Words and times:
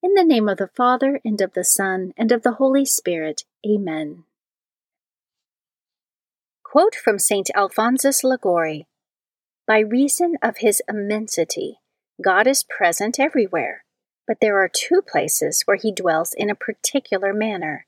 In 0.00 0.14
the 0.14 0.22
name 0.22 0.48
of 0.48 0.58
the 0.58 0.70
Father, 0.76 1.20
and 1.24 1.40
of 1.40 1.54
the 1.54 1.64
Son, 1.64 2.14
and 2.16 2.30
of 2.30 2.44
the 2.44 2.52
Holy 2.52 2.84
Spirit. 2.84 3.42
Amen. 3.66 4.22
Quote 6.62 6.94
from 6.94 7.18
St. 7.18 7.50
Alphonsus 7.56 8.22
Liguori 8.22 8.86
By 9.66 9.80
reason 9.80 10.36
of 10.40 10.58
his 10.58 10.80
immensity, 10.88 11.80
God 12.22 12.46
is 12.46 12.62
present 12.62 13.18
everywhere, 13.18 13.82
but 14.24 14.36
there 14.40 14.62
are 14.62 14.70
two 14.72 15.02
places 15.02 15.62
where 15.64 15.76
he 15.76 15.90
dwells 15.90 16.32
in 16.32 16.48
a 16.48 16.54
particular 16.54 17.34
manner. 17.34 17.86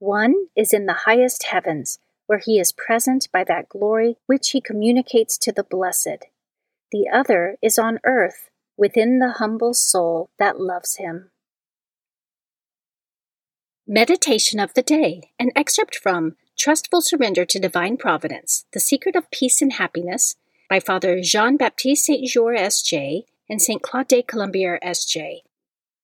One 0.00 0.48
is 0.54 0.74
in 0.74 0.84
the 0.84 1.04
highest 1.06 1.44
heavens, 1.44 1.98
where 2.26 2.40
he 2.44 2.58
is 2.60 2.72
present 2.72 3.26
by 3.32 3.42
that 3.44 3.70
glory 3.70 4.18
which 4.26 4.50
he 4.50 4.60
communicates 4.60 5.38
to 5.38 5.52
the 5.52 5.64
blessed. 5.64 6.26
The 6.92 7.08
other 7.10 7.56
is 7.62 7.78
on 7.78 8.00
earth, 8.04 8.50
within 8.76 9.18
the 9.18 9.36
humble 9.38 9.72
soul 9.72 10.28
that 10.38 10.60
loves 10.60 10.96
him. 10.96 11.30
Meditation 13.90 14.60
of 14.60 14.74
the 14.74 14.82
Day, 14.82 15.30
an 15.38 15.48
excerpt 15.56 15.96
from 15.96 16.36
Trustful 16.58 17.00
Surrender 17.00 17.46
to 17.46 17.58
Divine 17.58 17.96
Providence 17.96 18.66
The 18.74 18.80
Secret 18.80 19.16
of 19.16 19.30
Peace 19.30 19.62
and 19.62 19.72
Happiness 19.72 20.34
by 20.68 20.78
Father 20.78 21.22
Jean 21.22 21.56
Baptiste 21.56 22.04
Saint-Jure 22.04 22.54
S.J. 22.54 23.24
and 23.48 23.62
Saint 23.62 23.80
Claude 23.80 24.08
de 24.08 24.22
Colombière 24.22 24.76
S.J., 24.82 25.42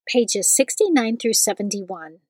pages 0.09 0.51
69 0.51 1.19
through 1.19 1.35
71. 1.35 2.21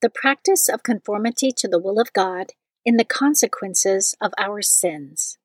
The 0.00 0.08
practice 0.08 0.70
of 0.70 0.82
conformity 0.82 1.52
to 1.54 1.68
the 1.68 1.78
will 1.78 2.00
of 2.00 2.14
God 2.14 2.52
in 2.82 2.96
the 2.96 3.04
consequences 3.04 4.16
of 4.22 4.32
our 4.38 4.62
sins. 4.62 5.36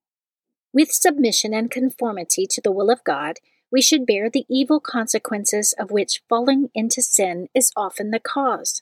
With 0.72 0.90
submission 0.90 1.54
and 1.54 1.70
conformity 1.70 2.48
to 2.50 2.62
the 2.62 2.72
will 2.72 2.90
of 2.90 3.04
God, 3.04 3.40
we 3.70 3.82
should 3.82 4.06
bear 4.06 4.30
the 4.30 4.46
evil 4.50 4.80
consequences 4.80 5.76
of 5.78 5.92
which 5.92 6.24
falling 6.30 6.70
into 6.74 7.02
sin 7.02 7.50
is 7.54 7.74
often 7.76 8.12
the 8.12 8.20
cause. 8.22 8.82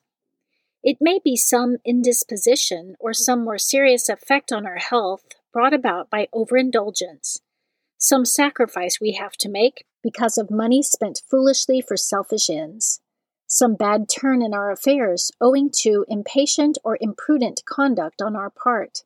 It 0.83 0.97
may 1.01 1.19
be 1.21 1.35
some 1.35 1.77
indisposition 1.85 2.95
or 2.99 3.11
mm. 3.11 3.15
some 3.15 3.43
more 3.43 3.57
serious 3.57 4.07
effect 4.07 4.51
on 4.51 4.65
our 4.65 4.77
health 4.77 5.23
brought 5.51 5.73
about 5.73 6.09
by 6.09 6.27
overindulgence, 6.31 7.39
some 7.97 8.23
sacrifice 8.23 8.99
we 9.01 9.13
have 9.13 9.33
to 9.33 9.49
make 9.49 9.85
because 10.01 10.37
of 10.37 10.49
money 10.49 10.81
spent 10.81 11.21
foolishly 11.29 11.81
for 11.81 11.97
selfish 11.97 12.49
ends, 12.49 13.01
some 13.45 13.75
bad 13.75 14.07
turn 14.07 14.41
in 14.41 14.53
our 14.53 14.71
affairs 14.71 15.31
owing 15.41 15.69
to 15.81 16.05
impatient 16.07 16.77
or 16.83 16.97
imprudent 17.01 17.63
conduct 17.65 18.21
on 18.21 18.35
our 18.35 18.49
part, 18.49 18.99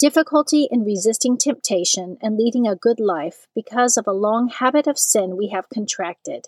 difficulty 0.00 0.66
in 0.70 0.84
resisting 0.84 1.36
temptation 1.36 2.16
and 2.20 2.36
leading 2.36 2.66
a 2.66 2.74
good 2.74 2.98
life 2.98 3.46
because 3.54 3.96
of 3.96 4.06
a 4.06 4.12
long 4.12 4.48
habit 4.48 4.88
of 4.88 4.98
sin 4.98 5.36
we 5.36 5.48
have 5.48 5.68
contracted 5.68 6.46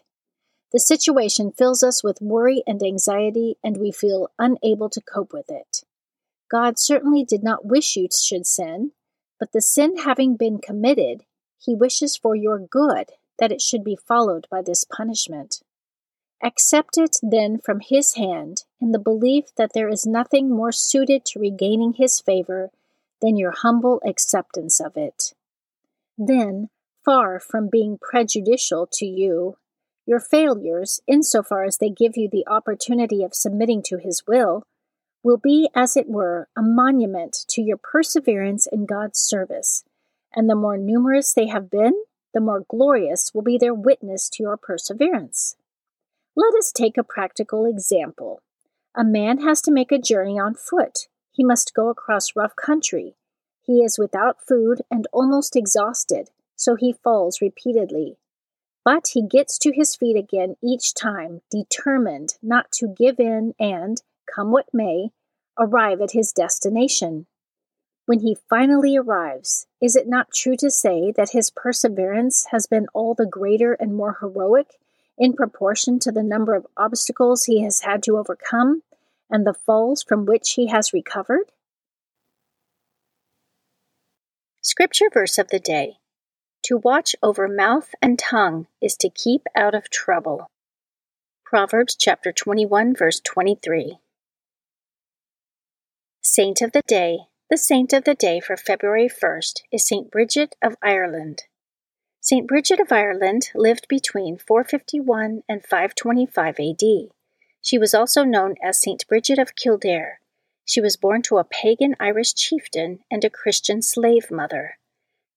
the 0.73 0.81
situation 0.81 1.53
fills 1.53 1.83
us 1.83 2.05
with 2.05 2.21
worry 2.21 2.63
and 2.67 2.83
anxiety, 2.83 3.57
and 3.63 3.77
we 3.77 3.91
feel 3.91 4.29
unable 4.39 4.89
to 4.91 5.01
cope 5.01 5.33
with 5.33 5.51
it. 5.51 5.83
God 6.51 6.79
certainly 6.79 7.25
did 7.25 7.43
not 7.43 7.65
wish 7.65 7.97
you 7.97 8.09
should 8.13 8.47
sin, 8.47 8.93
but 9.39 9.53
the 9.53 9.63
sin 9.63 9.99
having 9.99 10.37
been 10.37 10.59
committed, 10.59 11.25
He 11.59 11.75
wishes 11.75 12.17
for 12.17 12.37
your 12.37 12.59
good 12.59 13.13
that 13.39 13.51
it 13.51 13.61
should 13.61 13.83
be 13.83 13.97
followed 13.97 14.47
by 14.51 14.63
this 14.63 14.85
punishment. 14.85 15.61
Accept 16.43 16.97
it 16.97 17.17
then 17.23 17.59
from 17.59 17.81
His 17.81 18.15
hand 18.15 18.65
in 18.81 18.93
the 18.93 18.99
belief 18.99 19.47
that 19.57 19.73
there 19.75 19.89
is 19.89 20.07
nothing 20.07 20.51
more 20.51 20.73
suited 20.73 21.25
to 21.27 21.41
regaining 21.41 21.95
His 21.95 22.21
favor 22.21 22.71
than 23.21 23.37
your 23.37 23.53
humble 23.53 24.01
acceptance 24.07 24.81
of 24.81 24.97
it. 24.97 25.35
Then, 26.17 26.69
far 27.05 27.41
from 27.41 27.69
being 27.69 27.99
prejudicial 28.01 28.87
to 28.93 29.07
you 29.07 29.57
your 30.07 30.21
failures, 30.21 31.01
insofar 31.07 31.65
as 31.65 31.79
they 31.79 31.91
give 31.91 32.17
you 32.17 32.29
the 32.31 32.47
opportunity 32.47 33.23
of 33.23 33.35
submitting 33.35 33.83
to 33.85 33.99
His 33.99 34.23
will, 34.27 34.65
will 35.23 35.37
be, 35.37 35.69
as 35.75 35.97
it 35.97 36.09
were, 36.09 36.49
a 36.57 36.63
monument 36.63 37.45
to 37.49 37.63
your 37.63 37.77
perseverance 37.77 38.67
in 38.71 38.87
God's 38.87 39.19
service, 39.19 39.85
and 40.35 40.49
the 40.49 40.55
more 40.55 40.77
numerous 40.77 41.33
they 41.33 41.49
have 41.49 41.71
been, 41.71 41.95
the 42.33 42.41
more 42.41 42.65
glorious 42.69 43.33
will 43.35 43.43
be 43.43 43.59
their 43.59 43.75
witness 43.75 44.29
to 44.31 44.43
your 44.43 44.57
perseverance. 44.57 45.57
Let 46.37 46.55
us 46.55 46.73
take 46.73 46.97
a 46.97 47.05
practical 47.05 47.67
example. 47.67 48.43
A 48.97 49.05
man 49.05 49.43
has 49.43 49.61
to 49.63 49.73
make 49.73 49.93
a 49.93 49.99
journey 49.99 50.39
on 50.39 50.55
foot. 50.55 51.09
He 51.33 51.45
must 51.45 51.75
go 51.75 51.89
across 51.89 52.37
rough 52.37 52.55
country. 52.57 53.15
He 53.63 53.83
is 53.83 53.99
without 53.99 54.39
food 54.47 54.83
and 54.91 55.07
almost 55.13 55.57
exhausted, 55.57 56.31
so 56.57 56.77
he 56.77 56.93
falls 56.93 57.41
repeatedly. 57.41 58.17
But 58.85 59.09
he 59.13 59.23
gets 59.23 59.59
to 59.59 59.73
his 59.73 59.95
feet 59.95 60.17
again 60.17 60.57
each 60.63 60.95
time, 60.95 61.43
determined 61.51 62.35
not 62.43 62.73
to 62.73 62.89
give 62.89 63.21
in 63.21 63.55
and, 63.61 64.03
come 64.33 64.51
what 64.51 64.73
may, 64.73 65.11
arrive 65.59 66.01
at 66.01 66.13
his 66.13 66.33
destination. 66.33 67.27
When 68.07 68.21
he 68.21 68.37
finally 68.49 68.97
arrives, 68.97 69.67
is 69.81 69.95
it 69.95 70.09
not 70.09 70.33
true 70.33 70.57
to 70.57 70.71
say 70.71 71.13
that 71.13 71.31
his 71.31 71.51
perseverance 71.51 72.47
has 72.51 72.67
been 72.67 72.89
all 72.95 73.15
the 73.15 73.27
greater 73.27 73.75
and 73.75 73.95
more 73.95 74.17
heroic 74.21 74.79
in 75.19 75.35
proportion 75.35 75.99
to 76.01 76.11
the 76.11 76.23
number 76.23 76.55
of 76.55 76.67
obstacles 76.77 77.45
he 77.45 77.63
has 77.63 77.83
had 77.83 78.03
to 78.05 78.17
overcome 78.17 78.83
and 79.31 79.47
the 79.47 79.55
falls 79.55 80.03
from 80.03 80.25
which 80.25 80.55
he 80.55 80.69
has 80.69 80.93
recovered? 80.93 81.53
Scripture 84.63 85.11
verse 85.13 85.39
of 85.39 85.49
the 85.49 85.61
day 85.61 86.00
to 86.71 86.77
watch 86.77 87.17
over 87.21 87.49
mouth 87.49 87.97
and 88.01 88.17
tongue 88.17 88.69
is 88.81 88.95
to 88.95 89.11
keep 89.11 89.43
out 89.57 89.75
of 89.75 89.91
trouble. 89.91 90.49
Proverbs 91.45 91.97
chapter 91.97 92.31
21 92.31 92.95
verse 92.95 93.19
23. 93.19 93.99
Saint 96.23 96.63
of 96.63 96.71
the 96.71 96.83
day, 96.87 97.23
The 97.51 97.57
saint 97.57 97.93
of 97.93 98.05
the 98.05 98.15
day 98.15 98.39
for 98.39 98.57
February 98.57 99.09
1st 99.09 99.63
is 99.73 99.85
St. 99.85 100.13
Bridget 100.13 100.55
of 100.63 100.77
Ireland. 100.81 101.43
St. 102.21 102.47
Bridget 102.47 102.79
of 102.79 102.93
Ireland 102.93 103.51
lived 103.53 103.89
between 103.89 104.39
451 104.39 105.43
and 105.49 105.65
525 105.65 106.61
AD. 106.61 107.11
She 107.61 107.79
was 107.79 107.95
also 107.95 108.23
known 108.23 108.55
as 108.63 108.81
St. 108.81 109.05
Bridget 109.09 109.41
of 109.41 109.57
Kildare. 109.57 110.21
She 110.65 110.81
was 110.81 110.97
born 110.97 111.23
to 111.23 111.39
a 111.39 111.45
pagan 111.45 111.97
Irish 111.99 112.33
chieftain 112.33 113.01
and 113.11 113.25
a 113.25 113.31
Christian 113.31 113.83
slave 113.83 114.31
mother. 114.31 114.77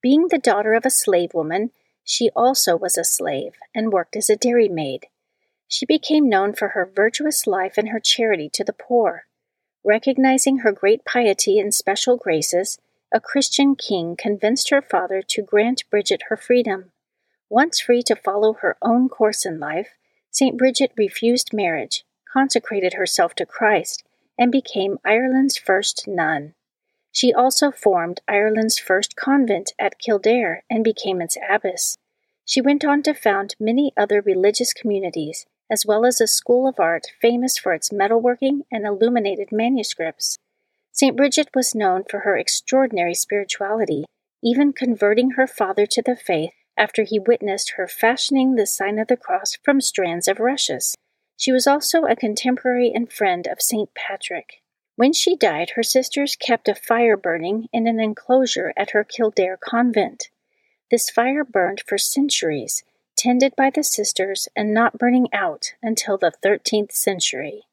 Being 0.04 0.28
the 0.28 0.38
daughter 0.38 0.74
of 0.74 0.86
a 0.86 0.90
slave 0.90 1.34
woman, 1.34 1.72
she 2.04 2.30
also 2.36 2.76
was 2.76 2.98
a 2.98 3.06
slave 3.06 3.54
and 3.74 3.94
worked 3.94 4.18
as 4.18 4.30
a 4.30 4.36
dairymaid. 4.36 5.08
She 5.70 5.86
became 5.86 6.28
known 6.28 6.54
for 6.54 6.70
her 6.70 6.92
virtuous 6.94 7.48
life 7.48 7.78
and 7.78 7.88
her 7.88 8.02
charity 8.02 8.50
to 8.50 8.66
the 8.66 8.74
poor. 8.74 9.24
Recognizing 9.82 10.58
her 10.58 10.74
great 10.74 11.06
piety 11.06 11.58
and 11.58 11.74
special 11.74 12.18
graces, 12.18 12.78
a 13.14 13.22
Christian 13.22 13.78
king 13.78 14.18
convinced 14.18 14.72
her 14.72 14.82
father 14.82 15.22
to 15.22 15.42
grant 15.42 15.90
Bridget 15.90 16.24
her 16.28 16.36
freedom. 16.36 16.92
Once 17.50 17.80
free 17.80 18.04
to 18.04 18.16
follow 18.16 18.54
her 18.56 18.76
own 18.82 19.08
course 19.08 19.46
in 19.46 19.58
life, 19.58 19.92
St. 20.32 20.58
Bridget 20.58 20.92
refused 20.98 21.54
marriage, 21.54 22.04
consecrated 22.32 22.96
herself 22.96 23.36
to 23.36 23.46
Christ, 23.46 24.04
and 24.38 24.52
became 24.52 25.00
Ireland's 25.06 25.58
first 25.58 26.10
nun. 26.10 26.56
She 27.14 27.32
also 27.32 27.72
formed 27.72 28.22
Ireland's 28.28 28.80
first 28.80 29.16
convent 29.16 29.72
at 29.78 30.00
Kildare 30.00 30.64
and 30.68 30.84
became 30.84 31.22
its 31.22 31.38
abbess. 31.48 31.96
She 32.44 32.60
went 32.60 32.84
on 32.84 33.04
to 33.04 33.14
found 33.14 33.56
many 33.60 33.94
other 33.96 34.20
religious 34.20 34.74
communities, 34.74 35.46
as 35.70 35.86
well 35.86 36.06
as 36.06 36.20
a 36.20 36.28
school 36.28 36.68
of 36.68 36.80
art 36.80 37.06
famous 37.22 37.58
for 37.58 37.72
its 37.72 37.92
metalworking 37.92 38.62
and 38.72 38.86
illuminated 38.86 39.52
manuscripts. 39.52 40.40
St. 40.92 41.16
Bridget 41.16 41.50
was 41.56 41.76
known 41.76 42.04
for 42.10 42.22
her 42.22 42.36
extraordinary 42.36 43.14
spirituality, 43.14 44.06
even 44.44 44.74
converting 44.74 45.32
her 45.32 45.48
father 45.48 45.86
to 45.86 46.02
the 46.02 46.16
faith 46.16 46.54
after 46.76 47.04
he 47.04 47.20
witnessed 47.20 47.74
her 47.78 47.88
fashioning 47.88 48.56
the 48.56 48.66
sign 48.66 48.98
of 48.98 49.08
the 49.08 49.18
cross 49.18 49.56
from 49.64 49.80
strands 49.80 50.28
of 50.28 50.40
rushes. 50.40 50.96
She 51.38 51.52
was 51.52 51.68
also 51.68 52.06
a 52.06 52.16
contemporary 52.16 52.92
and 52.94 53.12
friend 53.12 53.48
of 53.48 53.62
St. 53.62 53.90
Patrick. 53.94 54.63
When 54.96 55.12
she 55.12 55.36
died, 55.36 55.72
her 55.72 55.82
sisters 55.82 56.36
kept 56.36 56.68
a 56.68 56.76
fire 56.76 57.18
burning 57.18 57.68
in 57.74 57.88
an 57.88 58.00
enclosure 58.00 58.74
at 58.78 58.92
her 58.92 59.04
Kildare 59.04 59.58
convent. 59.58 60.30
This 60.92 61.10
fire 61.10 61.44
burned 61.44 61.82
for 61.88 61.98
centuries 61.98 62.84
tended 63.16 63.56
by 63.56 63.72
the 63.72 63.84
sisters 63.84 64.48
and 64.56 64.74
not 64.74 64.98
burning 64.98 65.28
out 65.34 65.74
until 65.82 66.18
the 66.18 66.34
13th 66.44 66.92
century. 66.92 67.64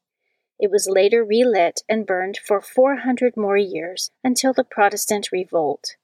It 0.59 0.71
was 0.71 0.87
later 0.87 1.23
relit 1.23 1.81
and 1.87 2.05
burned 2.05 2.37
for 2.37 2.61
400 2.61 3.37
more 3.37 3.57
years 3.57 4.11
until 4.23 4.53
the 4.53 4.63
Protestant 4.63 5.31
revolt. 5.31 5.95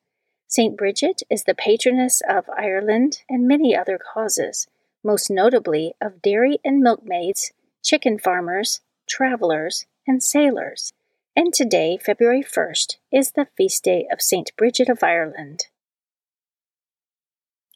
St. 0.48 0.78
Bridget 0.78 1.24
is 1.30 1.44
the 1.44 1.56
patroness 1.56 2.22
of 2.28 2.50
Ireland 2.50 3.24
and 3.30 3.48
many 3.48 3.76
other 3.76 4.00
causes, 4.00 4.68
most 5.04 5.30
notably 5.30 5.94
of 6.02 6.22
dairy 6.22 6.60
and 6.64 6.82
milkmaids, 6.82 7.52
chicken 7.84 8.20
farmers, 8.20 8.82
travelers, 9.08 9.86
and 10.08 10.24
sailors. 10.24 10.94
And 11.40 11.54
today, 11.54 12.00
February 12.04 12.42
1st, 12.42 12.96
is 13.12 13.34
the 13.34 13.46
feast 13.56 13.84
day 13.84 14.08
of 14.12 14.24
St. 14.24 14.52
Bridget 14.58 14.90
of 14.90 15.04
Ireland. 15.04 15.66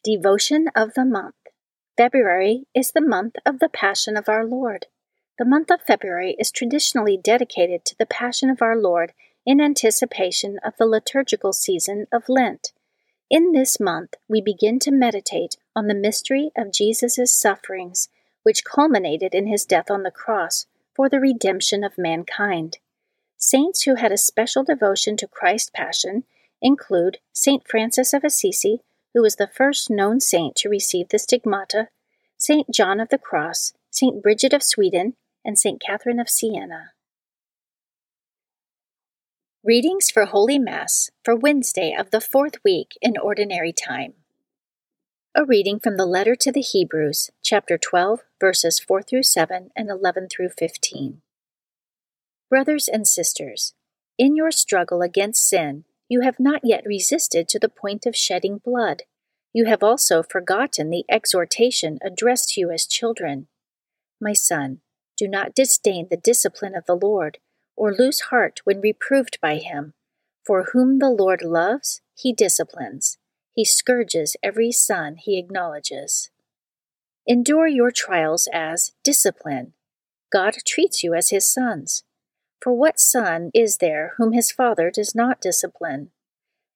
Devotion 0.02 0.66
of 0.74 0.94
the 0.94 1.04
Month 1.04 1.36
February 1.96 2.66
is 2.74 2.90
the 2.90 3.00
month 3.00 3.36
of 3.46 3.60
the 3.60 3.68
Passion 3.68 4.16
of 4.16 4.28
our 4.28 4.44
Lord. 4.44 4.86
The 5.38 5.44
month 5.44 5.70
of 5.70 5.80
February 5.80 6.34
is 6.40 6.50
traditionally 6.50 7.16
dedicated 7.16 7.84
to 7.84 7.94
the 7.96 8.04
Passion 8.04 8.50
of 8.50 8.60
our 8.62 8.76
Lord 8.76 9.12
in 9.46 9.60
anticipation 9.60 10.58
of 10.64 10.76
the 10.76 10.86
liturgical 10.86 11.52
season 11.52 12.08
of 12.10 12.28
Lent. 12.28 12.72
In 13.30 13.52
this 13.52 13.78
month, 13.78 14.14
we 14.28 14.40
begin 14.40 14.80
to 14.80 14.90
meditate 14.90 15.56
on 15.76 15.86
the 15.86 15.94
mystery 15.94 16.50
of 16.56 16.72
Jesus' 16.72 17.32
sufferings, 17.32 18.08
which 18.42 18.64
culminated 18.64 19.36
in 19.36 19.46
his 19.46 19.64
death 19.64 19.88
on 19.88 20.02
the 20.02 20.10
cross 20.10 20.66
for 20.96 21.08
the 21.08 21.20
redemption 21.20 21.84
of 21.84 21.96
mankind. 21.96 22.78
Saints 23.44 23.82
who 23.82 23.96
had 23.96 24.12
a 24.12 24.16
special 24.16 24.62
devotion 24.62 25.16
to 25.16 25.26
Christ's 25.26 25.68
Passion 25.74 26.22
include 26.60 27.18
Saint 27.32 27.66
Francis 27.66 28.12
of 28.12 28.22
Assisi, 28.22 28.82
who 29.12 29.20
was 29.20 29.34
the 29.34 29.48
first 29.48 29.90
known 29.90 30.20
saint 30.20 30.54
to 30.54 30.68
receive 30.68 31.08
the 31.08 31.18
stigmata, 31.18 31.88
Saint 32.38 32.70
John 32.72 33.00
of 33.00 33.08
the 33.08 33.18
Cross, 33.18 33.72
Saint 33.90 34.22
Bridget 34.22 34.52
of 34.52 34.62
Sweden, 34.62 35.16
and 35.44 35.58
Saint 35.58 35.82
Catherine 35.82 36.20
of 36.20 36.30
Siena. 36.30 36.92
Readings 39.64 40.08
for 40.08 40.26
Holy 40.26 40.60
Mass 40.60 41.10
for 41.24 41.34
Wednesday 41.34 41.92
of 41.98 42.12
the 42.12 42.20
fourth 42.20 42.62
week 42.64 42.96
in 43.02 43.18
Ordinary 43.18 43.72
Time. 43.72 44.14
A 45.34 45.44
reading 45.44 45.80
from 45.80 45.96
the 45.96 46.06
letter 46.06 46.36
to 46.36 46.52
the 46.52 46.60
Hebrews, 46.60 47.32
chapter 47.42 47.76
12, 47.76 48.20
verses 48.38 48.78
4 48.78 49.02
through 49.02 49.24
7 49.24 49.70
and 49.74 49.90
11 49.90 50.28
through 50.28 50.50
15. 50.50 51.22
Brothers 52.52 52.86
and 52.86 53.08
sisters, 53.08 53.72
in 54.18 54.36
your 54.36 54.50
struggle 54.50 55.00
against 55.00 55.48
sin, 55.48 55.84
you 56.06 56.20
have 56.20 56.38
not 56.38 56.60
yet 56.62 56.84
resisted 56.84 57.48
to 57.48 57.58
the 57.58 57.70
point 57.70 58.04
of 58.04 58.14
shedding 58.14 58.58
blood. 58.62 59.04
You 59.54 59.64
have 59.64 59.82
also 59.82 60.22
forgotten 60.22 60.90
the 60.90 61.06
exhortation 61.10 61.98
addressed 62.04 62.50
to 62.50 62.60
you 62.60 62.70
as 62.70 62.84
children. 62.84 63.46
My 64.20 64.34
son, 64.34 64.82
do 65.16 65.26
not 65.26 65.54
disdain 65.54 66.08
the 66.10 66.18
discipline 66.18 66.74
of 66.74 66.84
the 66.84 66.94
Lord, 66.94 67.38
or 67.74 67.94
lose 67.94 68.20
heart 68.28 68.60
when 68.64 68.82
reproved 68.82 69.38
by 69.40 69.56
him. 69.56 69.94
For 70.44 70.72
whom 70.74 70.98
the 70.98 71.08
Lord 71.08 71.40
loves, 71.40 72.02
he 72.14 72.34
disciplines. 72.34 73.16
He 73.54 73.64
scourges 73.64 74.36
every 74.42 74.72
son 74.72 75.16
he 75.16 75.38
acknowledges. 75.38 76.30
Endure 77.26 77.66
your 77.66 77.90
trials 77.90 78.46
as 78.52 78.92
discipline. 79.02 79.72
God 80.30 80.56
treats 80.66 81.02
you 81.02 81.14
as 81.14 81.30
his 81.30 81.50
sons. 81.50 82.04
For 82.62 82.72
what 82.72 83.00
son 83.00 83.50
is 83.52 83.78
there 83.78 84.12
whom 84.18 84.32
his 84.32 84.52
father 84.52 84.88
does 84.88 85.16
not 85.16 85.40
discipline? 85.40 86.12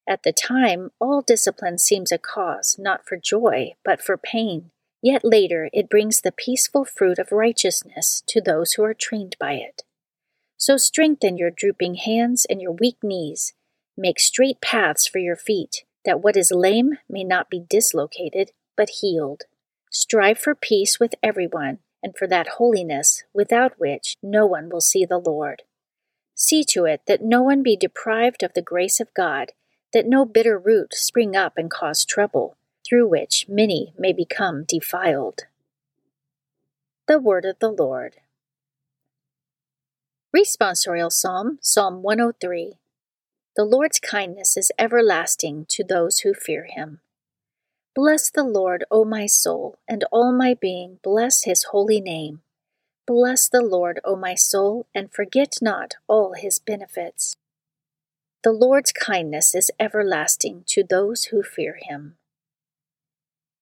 At 0.09 0.25
the 0.25 0.33
time, 0.33 0.91
all 1.01 1.23
discipline 1.23 1.79
seems 1.79 2.11
a 2.11 2.19
cause 2.19 2.75
not 2.77 3.07
for 3.07 3.17
joy, 3.17 3.75
but 3.85 4.03
for 4.03 4.17
pain. 4.17 4.73
Yet 5.01 5.25
later 5.25 5.71
it 5.73 5.89
brings 5.89 6.21
the 6.21 6.33
peaceful 6.33 6.85
fruit 6.85 7.21
of 7.21 7.31
righteousness 7.31 8.25
to 8.27 8.41
those 8.41 8.73
who 8.73 8.83
are 8.83 8.95
trained 8.95 9.37
by 9.39 9.53
it. 9.53 9.83
So 10.57 10.77
strengthen 10.77 11.37
your 11.37 11.53
drooping 11.53 11.97
hands 11.97 12.47
and 12.51 12.61
your 12.61 12.73
weak 12.73 12.97
knees. 13.01 13.53
Make 13.97 14.19
straight 14.19 14.61
paths 14.61 15.07
for 15.07 15.19
your 15.19 15.37
feet, 15.37 15.85
that 16.05 16.21
what 16.21 16.37
is 16.37 16.51
lame 16.51 16.99
may 17.09 17.23
not 17.23 17.49
be 17.49 17.61
dislocated, 17.61 18.51
but 18.77 18.91
healed. 19.01 19.45
Strive 19.93 20.39
for 20.39 20.57
peace 20.57 20.99
with 20.99 21.15
everyone, 21.23 21.79
and 22.03 22.17
for 22.17 22.27
that 22.27 22.49
holiness 22.59 23.23
without 23.33 23.79
which 23.79 24.17
no 24.21 24.47
one 24.47 24.69
will 24.69 24.81
see 24.81 25.05
the 25.05 25.19
Lord. 25.19 25.63
See 26.39 26.63
to 26.65 26.85
it 26.85 27.01
that 27.07 27.23
no 27.23 27.43
one 27.43 27.63
be 27.63 27.77
deprived 27.77 28.43
of 28.43 28.53
the 28.53 28.61
grace 28.61 29.01
of 29.01 29.13
God, 29.15 29.53
that 29.95 30.07
no 30.07 30.27
bitter 30.27 30.59
root 30.59 30.93
spring 30.95 31.35
up 31.35 31.55
and 31.57 31.71
cause 31.71 32.05
trouble, 32.05 32.59
through 32.87 33.09
which 33.09 33.47
many 33.49 33.95
may 33.99 34.13
become 34.13 34.65
defiled. 34.65 35.47
The 37.09 37.19
Word 37.19 37.47
of 37.47 37.59
the 37.59 37.71
Lord. 37.71 38.17
Responsorial 40.37 41.11
Psalm, 41.11 41.59
Psalm 41.63 42.03
103. 42.03 42.75
The 43.57 43.65
Lord's 43.65 43.99
kindness 43.99 44.59
is 44.59 44.71
everlasting 44.79 45.65
to 45.71 45.83
those 45.83 46.19
who 46.19 46.35
fear 46.35 46.65
him. 46.65 47.01
Bless 47.95 48.31
the 48.31 48.45
Lord, 48.45 48.85
O 48.91 49.07
my 49.07 49.25
soul, 49.25 49.79
and 49.89 50.05
all 50.13 50.33
my 50.33 50.53
being, 50.53 50.99
bless 51.03 51.45
his 51.45 51.65
holy 51.71 51.99
name. 51.99 52.43
Bless 53.07 53.49
the 53.49 53.63
Lord, 53.63 54.01
O 54.05 54.17
my 54.17 54.35
soul, 54.35 54.87
and 54.93 55.13
forget 55.13 55.55
not 55.63 55.95
all 56.09 56.35
his 56.35 56.59
benefits. 56.59 57.37
The 58.43 58.53
Lord's 58.53 58.91
kindness 58.91 59.55
is 59.55 59.71
everlasting 59.79 60.65
to 60.69 60.83
those 60.83 61.27
who 61.27 61.43
fear 61.43 61.79
him. 61.81 62.17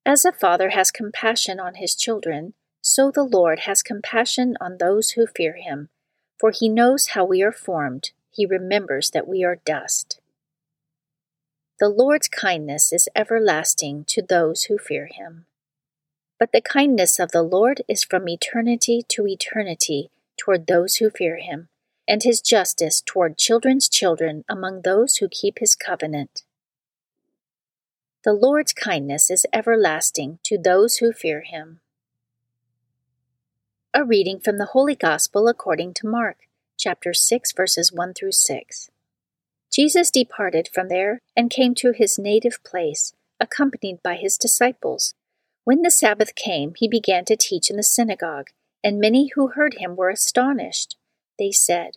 As 0.06 0.24
a 0.24 0.32
father 0.32 0.70
has 0.70 0.90
compassion 0.90 1.60
on 1.60 1.74
his 1.74 1.94
children, 1.94 2.54
so 2.82 3.10
the 3.10 3.22
Lord 3.22 3.60
has 3.60 3.82
compassion 3.82 4.56
on 4.60 4.78
those 4.78 5.10
who 5.10 5.26
fear 5.26 5.54
him, 5.54 5.88
for 6.38 6.50
he 6.50 6.68
knows 6.68 7.08
how 7.08 7.24
we 7.24 7.42
are 7.42 7.52
formed, 7.52 8.12
he 8.30 8.46
remembers 8.46 9.10
that 9.10 9.28
we 9.28 9.44
are 9.44 9.60
dust. 9.64 10.20
The 11.80 11.88
Lord's 11.88 12.28
kindness 12.28 12.92
is 12.92 13.08
everlasting 13.16 14.04
to 14.08 14.22
those 14.22 14.64
who 14.64 14.78
fear 14.78 15.06
him. 15.06 15.46
But 16.38 16.52
the 16.52 16.60
kindness 16.60 17.18
of 17.18 17.30
the 17.30 17.42
Lord 17.42 17.82
is 17.88 18.04
from 18.04 18.28
eternity 18.28 19.04
to 19.08 19.26
eternity 19.26 20.10
toward 20.36 20.66
those 20.66 20.96
who 20.96 21.10
fear 21.10 21.36
him, 21.36 21.68
and 22.08 22.22
his 22.22 22.40
justice 22.40 23.00
toward 23.04 23.38
children's 23.38 23.88
children 23.88 24.44
among 24.48 24.82
those 24.82 25.16
who 25.16 25.28
keep 25.28 25.58
his 25.58 25.74
covenant. 25.76 26.42
The 28.24 28.32
Lord's 28.32 28.72
kindness 28.72 29.30
is 29.30 29.46
everlasting 29.52 30.38
to 30.44 30.58
those 30.58 30.96
who 30.96 31.12
fear 31.12 31.42
him. 31.42 31.80
A 33.92 34.02
reading 34.02 34.40
from 34.40 34.58
the 34.58 34.70
Holy 34.72 34.96
Gospel 34.96 35.46
according 35.46 35.94
to 35.94 36.08
Mark, 36.08 36.48
chapter 36.76 37.14
6, 37.14 37.52
verses 37.52 37.92
1 37.92 38.14
through 38.14 38.32
6. 38.32 38.90
Jesus 39.72 40.10
departed 40.10 40.68
from 40.72 40.88
there 40.88 41.20
and 41.36 41.50
came 41.50 41.74
to 41.76 41.92
his 41.92 42.18
native 42.18 42.62
place, 42.64 43.12
accompanied 43.38 44.02
by 44.02 44.16
his 44.16 44.36
disciples. 44.36 45.14
When 45.64 45.80
the 45.80 45.90
Sabbath 45.90 46.34
came, 46.34 46.74
he 46.76 46.88
began 46.88 47.24
to 47.24 47.36
teach 47.36 47.70
in 47.70 47.76
the 47.76 47.82
synagogue, 47.82 48.50
and 48.82 49.00
many 49.00 49.30
who 49.34 49.48
heard 49.48 49.74
him 49.78 49.96
were 49.96 50.10
astonished. 50.10 50.96
They 51.38 51.52
said, 51.52 51.92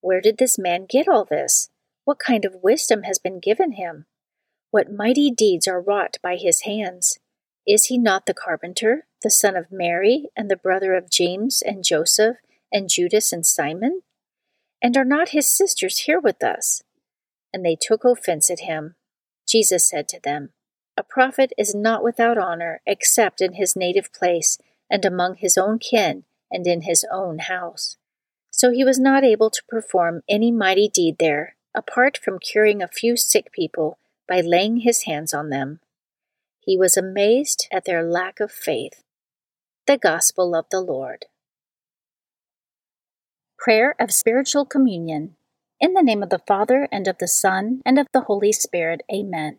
Where 0.00 0.22
did 0.22 0.38
this 0.38 0.58
man 0.58 0.86
get 0.88 1.06
all 1.06 1.26
this? 1.26 1.68
What 2.04 2.18
kind 2.18 2.46
of 2.46 2.62
wisdom 2.62 3.02
has 3.02 3.18
been 3.18 3.38
given 3.38 3.72
him? 3.72 4.06
What 4.70 4.90
mighty 4.90 5.30
deeds 5.30 5.68
are 5.68 5.80
wrought 5.80 6.16
by 6.22 6.36
his 6.36 6.62
hands? 6.62 7.18
Is 7.66 7.84
he 7.84 7.98
not 7.98 8.24
the 8.24 8.34
carpenter, 8.34 9.06
the 9.22 9.30
son 9.30 9.56
of 9.56 9.70
Mary, 9.70 10.30
and 10.34 10.50
the 10.50 10.56
brother 10.56 10.94
of 10.94 11.10
James 11.10 11.62
and 11.62 11.84
Joseph, 11.84 12.36
and 12.72 12.88
Judas 12.88 13.32
and 13.32 13.44
Simon? 13.46 14.00
And 14.82 14.96
are 14.96 15.04
not 15.04 15.28
his 15.28 15.48
sisters 15.48 16.00
here 16.00 16.18
with 16.18 16.42
us? 16.42 16.82
And 17.52 17.64
they 17.64 17.76
took 17.78 18.04
offense 18.04 18.50
at 18.50 18.60
him. 18.60 18.96
Jesus 19.46 19.86
said 19.86 20.08
to 20.08 20.18
them, 20.18 20.54
A 20.96 21.02
prophet 21.02 21.52
is 21.56 21.74
not 21.74 22.04
without 22.04 22.36
honor 22.36 22.80
except 22.86 23.40
in 23.40 23.54
his 23.54 23.74
native 23.74 24.12
place, 24.12 24.58
and 24.90 25.04
among 25.04 25.36
his 25.36 25.56
own 25.56 25.78
kin, 25.78 26.24
and 26.50 26.66
in 26.66 26.82
his 26.82 27.06
own 27.10 27.38
house. 27.38 27.96
So 28.50 28.70
he 28.70 28.84
was 28.84 28.98
not 28.98 29.24
able 29.24 29.48
to 29.50 29.64
perform 29.68 30.22
any 30.28 30.52
mighty 30.52 30.88
deed 30.88 31.16
there, 31.18 31.56
apart 31.74 32.18
from 32.22 32.38
curing 32.38 32.82
a 32.82 32.88
few 32.88 33.16
sick 33.16 33.50
people 33.52 33.98
by 34.28 34.40
laying 34.40 34.78
his 34.78 35.04
hands 35.04 35.32
on 35.32 35.48
them. 35.48 35.80
He 36.60 36.76
was 36.76 36.96
amazed 36.96 37.68
at 37.72 37.86
their 37.86 38.02
lack 38.02 38.38
of 38.38 38.52
faith. 38.52 39.02
The 39.86 39.96
Gospel 39.96 40.54
of 40.54 40.66
the 40.70 40.80
Lord. 40.80 41.24
Prayer 43.58 43.96
of 43.98 44.12
Spiritual 44.12 44.66
Communion. 44.66 45.36
In 45.80 45.94
the 45.94 46.02
name 46.02 46.22
of 46.22 46.30
the 46.30 46.42
Father, 46.46 46.86
and 46.92 47.08
of 47.08 47.18
the 47.18 47.26
Son, 47.26 47.80
and 47.86 47.98
of 47.98 48.06
the 48.12 48.22
Holy 48.22 48.52
Spirit. 48.52 49.02
Amen. 49.12 49.58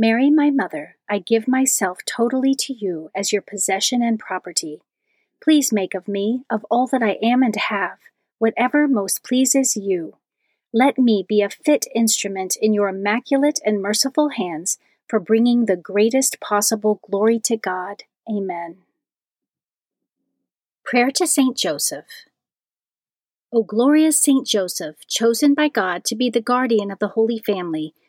Mary, 0.00 0.30
my 0.30 0.48
mother, 0.48 0.94
I 1.10 1.18
give 1.18 1.48
myself 1.48 1.98
totally 2.06 2.54
to 2.54 2.72
you 2.72 3.10
as 3.16 3.32
your 3.32 3.42
possession 3.42 4.00
and 4.00 4.16
property. 4.16 4.80
Please 5.42 5.72
make 5.72 5.92
of 5.92 6.06
me, 6.06 6.44
of 6.48 6.64
all 6.70 6.86
that 6.86 7.02
I 7.02 7.18
am 7.20 7.42
and 7.42 7.56
have, 7.56 7.98
whatever 8.38 8.86
most 8.86 9.24
pleases 9.24 9.76
you. 9.76 10.14
Let 10.72 10.98
me 10.98 11.24
be 11.28 11.42
a 11.42 11.50
fit 11.50 11.86
instrument 11.96 12.56
in 12.62 12.72
your 12.72 12.88
immaculate 12.88 13.58
and 13.66 13.82
merciful 13.82 14.28
hands 14.28 14.78
for 15.08 15.18
bringing 15.18 15.64
the 15.64 15.74
greatest 15.74 16.38
possible 16.38 17.00
glory 17.10 17.40
to 17.40 17.56
God. 17.56 18.04
Amen. 18.30 18.76
Prayer 20.84 21.10
to 21.10 21.26
Saint 21.26 21.56
Joseph. 21.56 22.06
O 23.52 23.64
glorious 23.64 24.22
Saint 24.22 24.46
Joseph, 24.46 25.04
chosen 25.08 25.54
by 25.54 25.68
God 25.68 26.04
to 26.04 26.14
be 26.14 26.30
the 26.30 26.40
guardian 26.40 26.92
of 26.92 27.00
the 27.00 27.08
Holy 27.08 27.40
Family, 27.40 27.94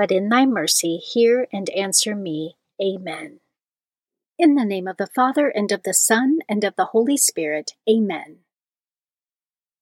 but 0.00 0.10
in 0.10 0.30
thy 0.30 0.46
mercy 0.46 0.96
hear 0.96 1.46
and 1.52 1.68
answer 1.76 2.16
me. 2.16 2.56
Amen. 2.82 3.38
In 4.38 4.54
the 4.54 4.64
name 4.64 4.88
of 4.88 4.96
the 4.96 5.06
Father, 5.06 5.48
and 5.48 5.70
of 5.70 5.82
the 5.82 5.92
Son, 5.92 6.38
and 6.48 6.64
of 6.64 6.74
the 6.76 6.86
Holy 6.86 7.18
Spirit. 7.18 7.72
Amen. 7.86 8.38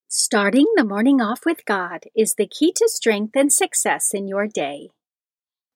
Starting 0.09 0.67
the 0.75 0.83
morning 0.83 1.21
off 1.21 1.47
with 1.47 1.65
God 1.65 2.07
is 2.17 2.35
the 2.35 2.49
key 2.49 2.73
to 2.73 2.89
strength 2.89 3.37
and 3.37 3.53
success 3.53 4.13
in 4.13 4.27
your 4.27 4.49
day. 4.49 4.91